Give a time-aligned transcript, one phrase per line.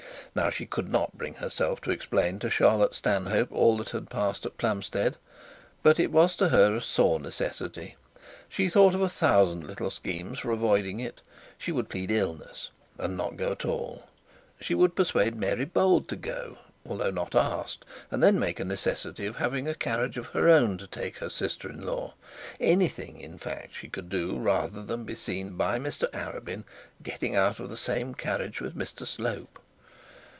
[0.33, 4.45] Now she could not bring herself to explain to Charlotte Stanhope all that had passed
[4.45, 5.17] at Plumstead.
[5.83, 7.97] But it was to her a sore necessity.
[8.47, 11.21] She thought of a thousand little schemes for avoiding it;
[11.57, 14.07] she would plead illness, and not go at all;
[14.57, 16.57] she would persuade Mary Bold to go
[16.87, 20.77] although not asked, and then make a necessity of having a carriage of her own
[20.77, 22.13] to take her sister in law;
[22.57, 28.77] anything, in fact, she could do rather than be seen in the same carriage with
[28.77, 29.59] Mr Slope.